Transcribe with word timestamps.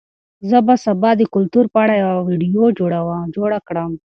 زه 0.49 0.57
به 0.67 0.75
سبا 0.85 1.09
د 1.17 1.21
کلتور 1.35 1.65
په 1.73 1.77
اړه 1.83 1.93
یوه 2.03 2.15
ویډیو 2.27 2.63
جوړه 3.37 3.59
کړم. 3.67 3.91